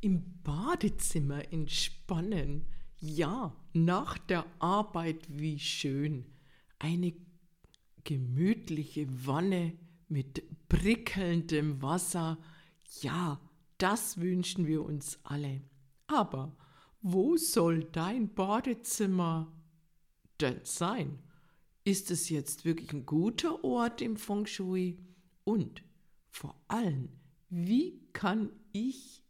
[0.00, 2.64] Im Badezimmer entspannen.
[2.98, 6.24] Ja, nach der Arbeit wie schön.
[6.78, 7.12] Eine
[8.04, 9.74] gemütliche Wanne
[10.08, 12.38] mit prickelndem Wasser.
[13.02, 13.40] Ja,
[13.78, 15.60] das wünschen wir uns alle.
[16.06, 16.56] Aber
[17.02, 19.52] wo soll dein Badezimmer
[20.40, 21.18] denn sein?
[21.84, 24.98] Ist es jetzt wirklich ein guter Ort im Feng Shui?
[25.44, 25.82] Und
[26.30, 27.08] vor allem,
[27.48, 29.22] wie kann ich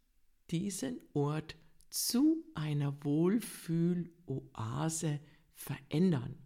[0.51, 1.55] diesen Ort
[1.89, 5.19] zu einer Wohlfühloase
[5.53, 6.37] verändern.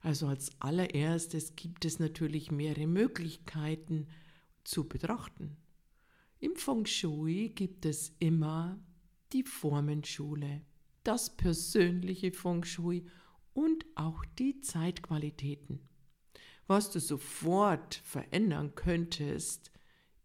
[0.00, 4.06] Also als allererstes gibt es natürlich mehrere Möglichkeiten
[4.64, 5.58] zu betrachten.
[6.38, 8.78] Im Feng Shui gibt es immer
[9.32, 10.62] die Formenschule,
[11.02, 13.06] das persönliche Feng Shui
[13.52, 15.80] und auch die Zeitqualitäten.
[16.66, 19.70] Was du sofort verändern könntest,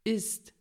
[0.03, 0.53] ist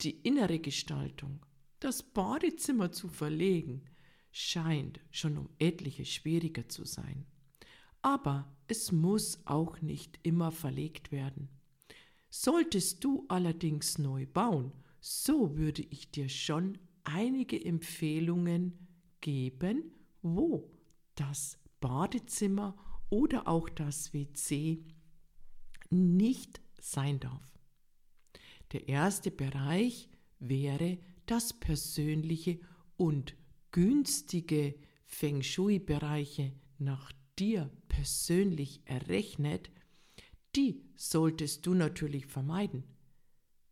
[0.00, 1.44] die innere Gestaltung,
[1.86, 3.84] das Badezimmer zu verlegen,
[4.32, 7.26] scheint schon um etliche schwieriger zu sein.
[8.02, 11.48] Aber es muss auch nicht immer verlegt werden.
[12.28, 18.88] Solltest du allerdings neu bauen, so würde ich dir schon einige Empfehlungen
[19.20, 19.92] geben,
[20.22, 20.68] wo
[21.14, 22.76] das Badezimmer
[23.10, 24.84] oder auch das WC
[25.90, 27.60] nicht sein darf.
[28.72, 32.60] Der erste Bereich wäre das persönliche
[32.96, 33.34] und
[33.72, 34.74] günstige
[35.04, 39.70] Feng Shui-Bereiche nach dir persönlich errechnet,
[40.54, 42.84] die solltest du natürlich vermeiden.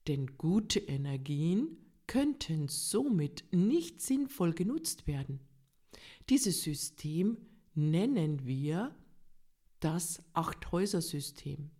[0.06, 5.40] Denn gute Energien könnten somit nicht sinnvoll genutzt werden.
[6.28, 7.38] Dieses System
[7.74, 8.94] nennen wir
[9.80, 11.70] das Achthäuser-System.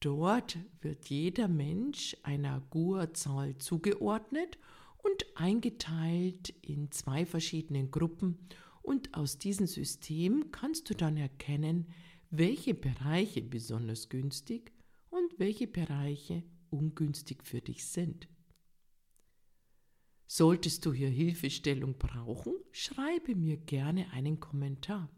[0.00, 4.58] Dort wird jeder Mensch einer Gua-Zahl zugeordnet
[4.98, 8.38] und eingeteilt in zwei verschiedenen Gruppen
[8.82, 11.86] und aus diesem System kannst du dann erkennen,
[12.30, 14.72] welche Bereiche besonders günstig
[15.10, 18.28] und welche Bereiche ungünstig für dich sind.
[20.26, 25.08] Solltest du hier Hilfestellung brauchen, schreibe mir gerne einen Kommentar.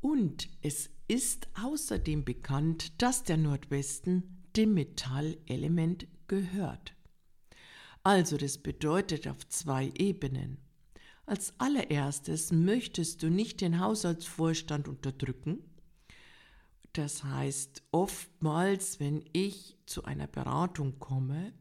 [0.00, 6.94] Und es ist außerdem bekannt, dass der Nordwesten dem Metallelement gehört.
[8.04, 10.58] Also das bedeutet auf zwei Ebenen.
[11.32, 15.64] Als allererstes möchtest du nicht den Haushaltsvorstand unterdrücken.
[16.92, 21.54] Das heißt, oftmals, wenn ich zu einer Beratung komme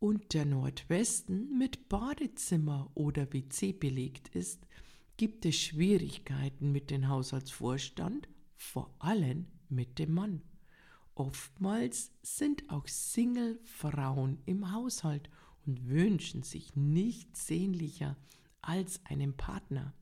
[0.00, 4.66] und der Nordwesten mit Badezimmer oder WC belegt ist,
[5.16, 10.42] gibt es Schwierigkeiten mit dem Haushaltsvorstand, vor allem mit dem Mann.
[11.14, 15.30] Oftmals sind auch Single-Frauen im Haushalt
[15.64, 18.18] und wünschen sich nichts sehnlicher
[18.62, 19.94] als einen Partner.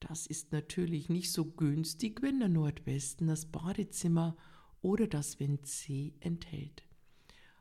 [0.00, 4.36] Das ist natürlich nicht so günstig, wenn der Nordwesten das Badezimmer
[4.80, 6.82] oder das WC enthält.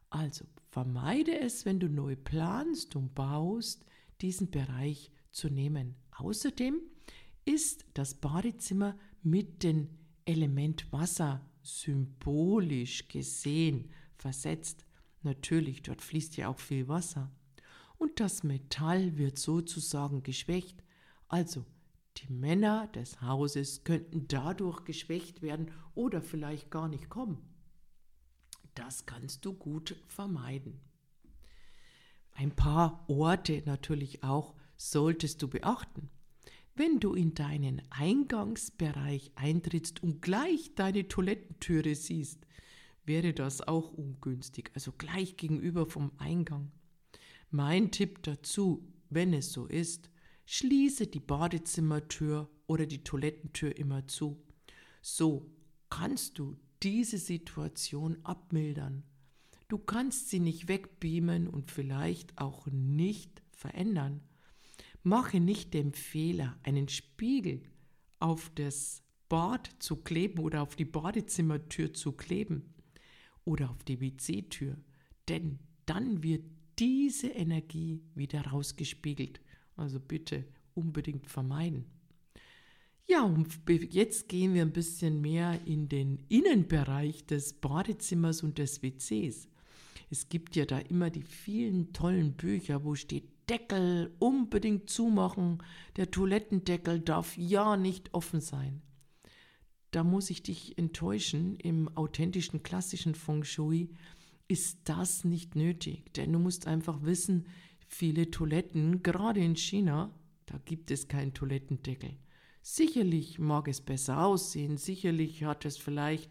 [0.10, 3.86] Also vermeide es, wenn du neu planst und baust,
[4.22, 5.96] diesen Bereich zu nehmen.
[6.18, 6.82] Außerdem
[7.46, 9.90] ist das Badezimmer mit dem
[10.26, 14.86] Element Wasser symbolisch gesehen versetzt.
[15.24, 17.32] Natürlich, dort fließt ja auch viel Wasser.
[18.02, 20.84] Und das Metall wird sozusagen geschwächt.
[21.28, 21.68] Also,
[22.18, 27.38] die Männer des Hauses könnten dadurch geschwächt werden oder vielleicht gar nicht kommen.
[28.74, 30.82] Das kannst du gut vermeiden.
[32.32, 36.10] Ein paar Orte natürlich auch solltest du beachten.
[36.74, 42.48] Wenn du in deinen Eingangsbereich eintrittst und gleich deine Toilettentüre siehst,
[43.06, 46.72] wäre das auch ungünstig, also gleich gegenüber vom Eingang.
[47.54, 50.10] Mein Tipp dazu, wenn es so ist,
[50.46, 54.42] schließe die Badezimmertür oder die Toilettentür immer zu.
[55.02, 55.52] So
[55.90, 59.04] kannst du diese Situation abmildern.
[59.68, 64.22] Du kannst sie nicht wegbeamen und vielleicht auch nicht verändern.
[65.04, 67.64] Mache nicht den Fehler, einen Spiegel
[68.20, 72.74] auf das Bad zu kleben oder auf die Badezimmertür zu kleben
[73.44, 74.78] oder auf die WC-Tür,
[75.28, 76.46] denn dann wird
[76.82, 79.40] diese Energie wieder rausgespiegelt.
[79.78, 81.86] Also bitte unbedingt vermeiden.
[83.08, 83.48] Ja, und
[83.92, 89.48] jetzt gehen wir ein bisschen mehr in den Innenbereich des Badezimmers und des WCs.
[90.10, 95.62] Es gibt ja da immer die vielen tollen Bücher, wo steht Deckel unbedingt zumachen,
[95.98, 98.82] der Toilettendeckel darf ja nicht offen sein.
[99.92, 103.90] Da muss ich dich enttäuschen, im authentischen klassischen Feng Shui
[104.52, 107.48] ist das nicht nötig, denn du musst einfach wissen,
[107.88, 110.14] viele Toiletten, gerade in China,
[110.46, 112.18] da gibt es keinen Toilettendeckel.
[112.62, 116.30] Sicherlich mag es besser aussehen, sicherlich hat es vielleicht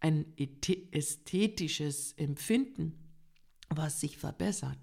[0.00, 2.94] ein ästhetisches Empfinden,
[3.68, 4.78] was sich verbessert.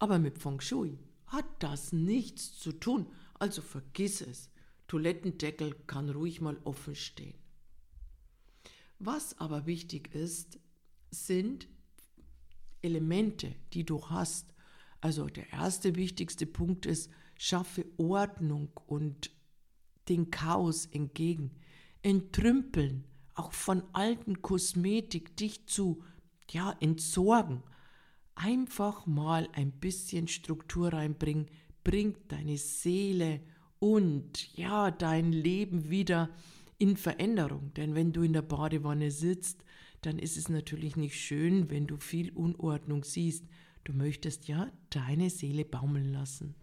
[0.00, 0.98] Aber mit Feng Shui
[1.28, 4.50] hat das nichts zu tun, also vergiss es.
[4.88, 7.38] Toilettendeckel kann ruhig mal offen stehen.
[8.98, 10.58] Was aber wichtig ist,
[11.12, 11.68] sind
[12.86, 14.54] Elemente, die du hast.
[15.00, 19.30] Also der erste wichtigste Punkt ist, schaffe Ordnung und
[20.08, 21.50] den Chaos entgegen.
[22.02, 23.04] Entrümpeln,
[23.34, 26.02] auch von alten Kosmetik, dich zu
[26.50, 27.62] ja, entsorgen.
[28.34, 31.46] Einfach mal ein bisschen Struktur reinbringen,
[31.84, 33.40] bringt deine Seele
[33.78, 36.30] und ja, dein Leben wieder
[36.78, 37.72] in Veränderung.
[37.74, 39.64] Denn wenn du in der Badewanne sitzt,
[40.02, 43.46] dann ist es natürlich nicht schön, wenn du viel Unordnung siehst.
[43.84, 46.54] Du möchtest ja deine Seele baumeln lassen.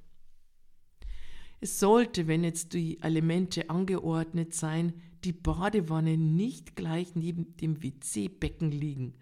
[1.60, 4.94] Es sollte, wenn jetzt die Elemente angeordnet sein,
[5.24, 9.14] die Badewanne nicht gleich neben dem WC-Becken liegen.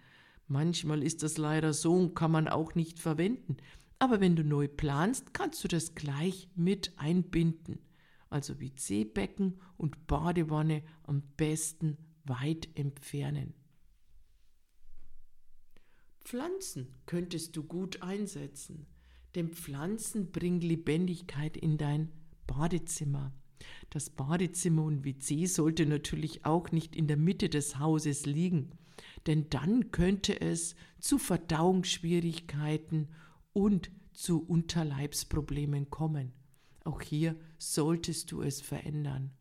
[0.47, 3.57] Manchmal ist das leider so und kann man auch nicht verwenden.
[3.99, 7.77] Aber wenn du neu planst, kannst du das gleich mit einbinden.
[8.31, 13.53] Also WC-Becken und Badewanne am besten weit entfernen.
[16.23, 18.87] Pflanzen könntest du gut einsetzen,
[19.35, 22.09] denn Pflanzen bringen Lebendigkeit in dein
[22.47, 23.33] Badezimmer.
[23.89, 28.71] Das Badezimmer und WC sollte natürlich auch nicht in der Mitte des Hauses liegen,
[29.27, 33.09] denn dann könnte es zu Verdauungsschwierigkeiten
[33.51, 36.31] und zu Unterleibsproblemen kommen.
[36.83, 39.31] Auch hier solltest du es verändern.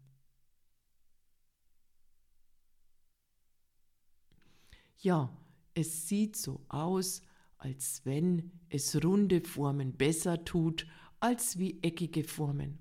[4.98, 5.34] Ja,
[5.74, 7.22] es sieht so aus,
[7.56, 10.86] als wenn es runde Formen besser tut
[11.20, 12.78] als wie eckige Formen.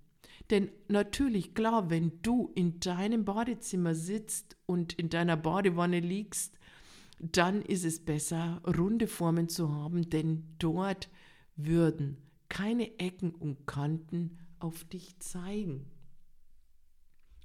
[0.49, 6.57] Denn natürlich, klar, wenn du in deinem Badezimmer sitzt und in deiner Badewanne liegst,
[7.19, 11.09] dann ist es besser, runde Formen zu haben, denn dort
[11.55, 15.91] würden keine Ecken und Kanten auf dich zeigen.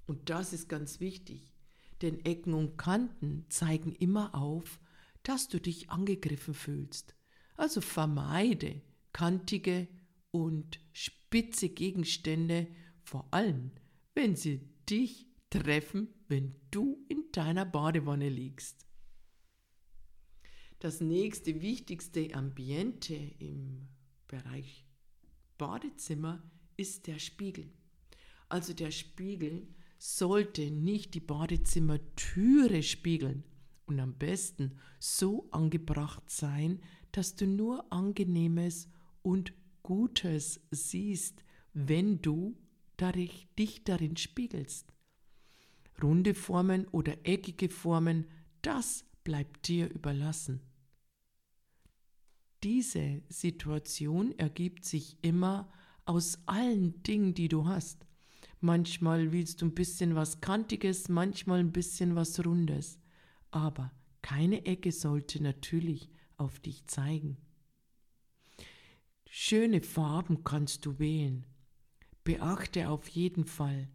[0.07, 1.55] Und das ist ganz wichtig,
[2.03, 4.81] denn Ecken und Kanten zeigen immer auf,
[5.23, 7.17] dass du dich angegriffen fühlst.
[7.57, 9.89] Also vermeide kantige
[10.31, 12.69] und spitze Gegenstände,
[13.03, 13.71] vor allem
[14.15, 18.87] wenn sie dich treffen, wenn du in deiner Badewanne liegst.
[20.79, 23.89] Das nächste wichtigste Ambiente im
[24.29, 24.85] Bereich
[25.57, 26.43] Badezimmer
[26.77, 27.71] ist der Spiegel.
[28.49, 29.67] Also der Spiegel
[29.99, 33.45] sollte nicht die Badezimmertüre spiegeln
[33.87, 36.81] und am besten so angebracht sein,
[37.13, 38.89] dass du nur angenehmes
[39.23, 39.53] und
[39.83, 42.57] Gutes siehst, wenn du
[43.59, 44.93] dich darin spiegelst.
[46.03, 48.27] Runde Formen oder eckige Formen,
[48.63, 50.61] das bleibt dir überlassen.
[52.63, 55.71] Diese Situation ergibt sich immer
[56.05, 58.07] aus allen Dingen, die du hast.
[58.61, 62.99] Manchmal willst du ein bisschen was Kantiges, manchmal ein bisschen was Rundes.
[63.51, 63.93] Aber
[64.23, 67.37] keine Ecke sollte natürlich auf dich zeigen.
[69.29, 71.47] Schöne Farben kannst du wählen.
[72.25, 73.89] Beachte auf jeden Fall,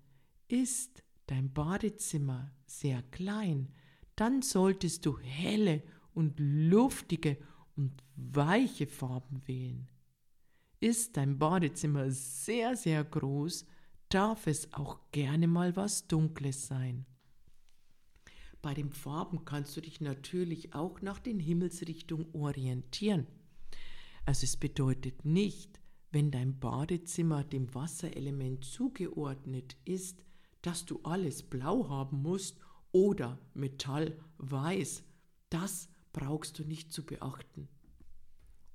[0.48, 3.74] ist dein Badezimmer sehr klein,
[4.16, 5.82] dann solltest du helle
[6.14, 7.38] und luftige
[7.76, 9.88] und weiche Farben wählen.
[10.82, 13.66] Ist dein Badezimmer sehr, sehr groß,
[14.08, 17.06] darf es auch gerne mal was Dunkles sein.
[18.62, 23.28] Bei den Farben kannst du dich natürlich auch nach den Himmelsrichtungen orientieren.
[24.26, 25.80] Also es bedeutet nicht,
[26.12, 30.24] wenn dein Badezimmer dem Wasserelement zugeordnet ist,
[30.62, 32.60] dass du alles blau haben musst
[32.92, 35.04] oder Metall weiß.
[35.50, 37.68] Das brauchst du nicht zu beachten.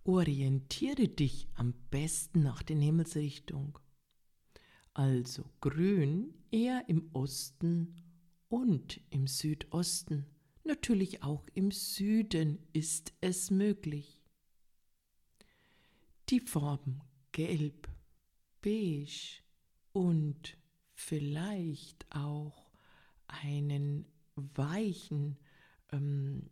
[0.04, 3.72] Orientiere dich am besten nach den Himmelsrichtungen.
[4.92, 7.96] Also grün eher im Osten
[8.48, 10.26] und im Südosten.
[10.62, 14.22] Natürlich auch im Süden ist es möglich.
[16.28, 17.00] Die Farben
[17.32, 17.88] Gelb,
[18.60, 19.42] Beige
[19.92, 20.58] und
[20.92, 22.70] vielleicht auch
[23.26, 24.06] einen
[24.36, 25.38] weichen,
[25.92, 26.50] ähm,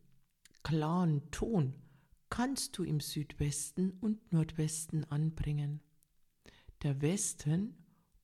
[0.63, 1.82] klaren Ton
[2.33, 5.83] kannst du im Südwesten und Nordwesten anbringen.
[6.83, 7.75] Der Westen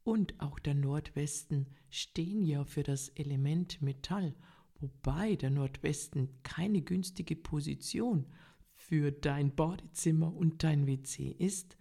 [0.02, 4.34] und auch der Nordwesten stehen ja für das Element Metall,
[4.80, 8.24] wobei der Nordwesten keine günstige Position
[8.72, 11.76] für dein Badezimmer und dein WC ist,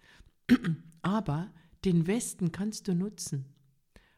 [1.02, 1.54] aber
[1.86, 3.56] den Westen kannst du nutzen.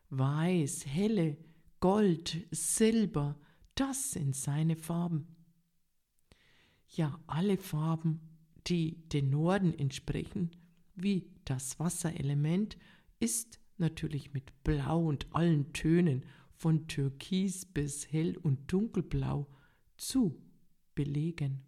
[0.09, 1.37] Weiß, helle,
[1.79, 3.39] Gold, Silber,
[3.75, 5.38] das sind seine Farben.
[6.95, 8.19] Ja, alle Farben,
[8.67, 10.51] die den Norden entsprechen,
[10.95, 12.77] wie das Wasserelement,
[13.19, 19.47] ist natürlich mit Blau und allen Tönen von Türkis bis Hell- und Dunkelblau
[19.97, 20.41] zu
[20.95, 21.63] belegen.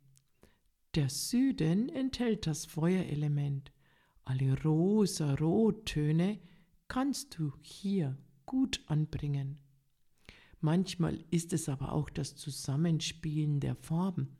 [0.95, 3.71] Der Süden enthält das Feuerelement.
[4.25, 6.39] Alle rosa-rottöne
[6.87, 9.59] kannst du hier gut anbringen.
[10.59, 14.37] Manchmal ist es aber auch das Zusammenspielen der Farben.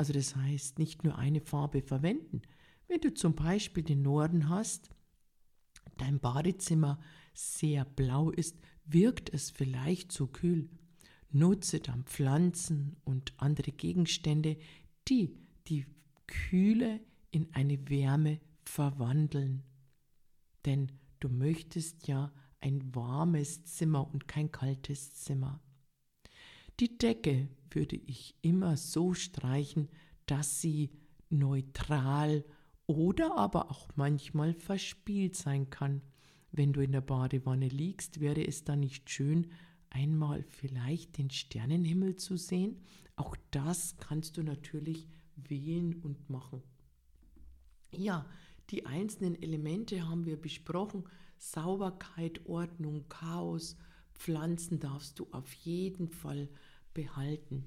[0.00, 2.40] Also das heißt, nicht nur eine Farbe verwenden.
[2.88, 4.88] Wenn du zum Beispiel den Norden hast,
[5.98, 6.98] dein Badezimmer
[7.34, 10.70] sehr blau ist, wirkt es vielleicht zu kühl.
[11.28, 14.56] Nutze dann Pflanzen und andere Gegenstände,
[15.06, 15.36] die
[15.68, 15.84] die
[16.26, 19.64] Kühle in eine Wärme verwandeln.
[20.64, 25.60] Denn du möchtest ja ein warmes Zimmer und kein kaltes Zimmer.
[26.80, 29.88] Die Decke würde ich immer so streichen,
[30.26, 30.90] dass sie
[31.28, 32.44] neutral
[32.86, 36.02] oder aber auch manchmal verspielt sein kann.
[36.52, 39.46] Wenn du in der Badewanne liegst, wäre es dann nicht schön,
[39.90, 42.80] einmal vielleicht den Sternenhimmel zu sehen?
[43.16, 46.62] Auch das kannst du natürlich wählen und machen.
[47.92, 48.26] Ja,
[48.70, 51.04] die einzelnen Elemente haben wir besprochen.
[51.38, 53.76] Sauberkeit, Ordnung, Chaos,
[54.14, 56.48] Pflanzen darfst du auf jeden Fall
[56.94, 57.64] behalten.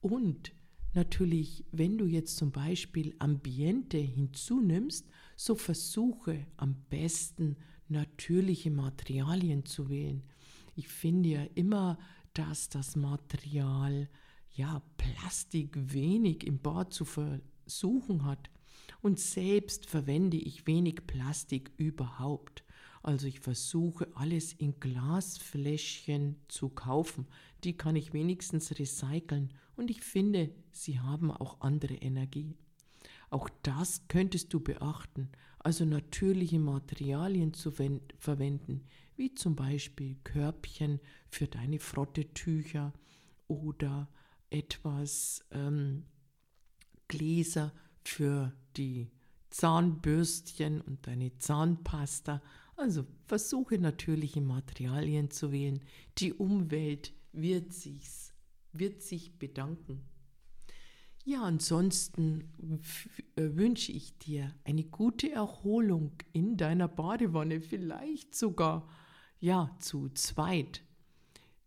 [0.00, 0.52] Und
[0.96, 5.06] Natürlich, wenn du jetzt zum Beispiel Ambiente hinzunimmst,
[5.36, 7.56] so versuche am besten
[7.88, 10.22] natürliche Materialien zu wählen.
[10.74, 11.98] Ich finde ja immer,
[12.32, 14.08] dass das Material
[14.54, 18.48] ja Plastik wenig im Bad zu versuchen hat.
[19.02, 22.64] Und selbst verwende ich wenig Plastik überhaupt.
[23.06, 27.28] Also ich versuche alles in Glasfläschchen zu kaufen.
[27.62, 32.56] Die kann ich wenigstens recyceln und ich finde, sie haben auch andere Energie.
[33.30, 35.28] Auch das könntest du beachten,
[35.60, 40.98] also natürliche Materialien zu verwenden, wie zum Beispiel Körbchen
[41.28, 42.92] für deine Frottetücher
[43.46, 44.08] oder
[44.50, 46.06] etwas ähm,
[47.06, 47.72] Gläser
[48.02, 49.12] für die
[49.50, 52.42] Zahnbürstchen und deine Zahnpasta.
[52.76, 55.80] Also versuche natürliche Materialien zu wählen.
[56.18, 58.36] Die Umwelt wird sich's
[58.78, 60.02] wird sich bedanken.
[61.24, 62.80] Ja, ansonsten
[63.36, 68.88] äh, wünsche ich dir eine gute Erholung in deiner Badewanne, vielleicht sogar
[69.40, 70.82] ja zu zweit.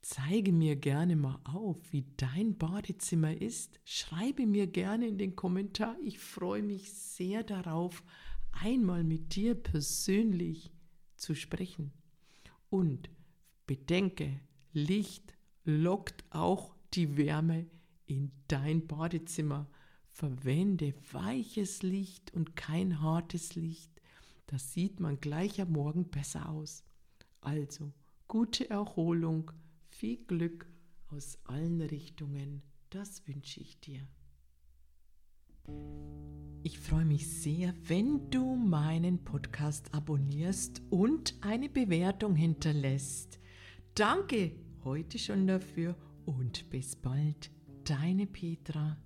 [0.01, 3.82] Zeige mir gerne mal auf, wie dein Badezimmer ist.
[3.84, 5.98] Schreibe mir gerne in den Kommentar.
[6.01, 8.01] Ich freue mich sehr darauf,
[8.54, 10.72] einmal mit dir persönlich
[11.20, 11.92] zu sprechen.
[12.70, 13.10] Und
[13.66, 14.40] bedenke,
[14.74, 15.34] Licht
[15.66, 17.68] lockt auch die Wärme
[18.06, 19.68] in dein Badezimmer.
[20.12, 23.92] Verwende weiches Licht und kein hartes Licht.
[24.48, 26.84] Das sieht man gleich am Morgen besser aus.
[27.42, 27.94] Also,
[28.28, 29.52] gute Erholung,
[29.88, 30.68] viel Glück
[31.10, 34.08] aus allen Richtungen, das wünsche ich dir.
[36.62, 43.39] Ich freue mich sehr, wenn du meinen Podcast abonnierst und eine Bewertung hinterlässt.
[43.96, 44.51] Danke
[44.84, 47.50] heute schon dafür und bis bald,
[47.86, 48.98] deine Petra.